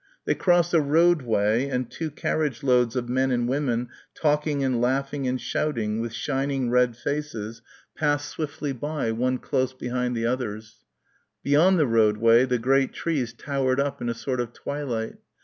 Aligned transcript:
They 0.25 0.33
crossed 0.33 0.73
a 0.73 0.81
roadway 0.81 1.67
and 1.69 1.87
two 1.87 2.09
carriage 2.09 2.63
loads 2.63 2.95
of 2.95 3.07
men 3.07 3.29
and 3.29 3.47
women 3.47 3.89
talking 4.15 4.63
and 4.63 4.81
laughing 4.81 5.27
and 5.27 5.39
shouting 5.39 5.99
with 6.01 6.11
shining 6.11 6.71
red 6.71 6.97
faces 6.97 7.61
passed 7.95 8.27
swiftly 8.27 8.71
by, 8.73 9.11
one 9.11 9.37
close 9.37 9.73
behind 9.73 10.17
the 10.17 10.25
other. 10.25 10.59
Beyond 11.43 11.77
the 11.77 11.85
roadway 11.85 12.45
the 12.45 12.57
great 12.57 12.93
trees 12.93 13.31
towered 13.31 13.79
up 13.79 14.01
in 14.01 14.09
a 14.09 14.15
sort 14.15 14.39
of 14.39 14.53
twilight. 14.53 15.17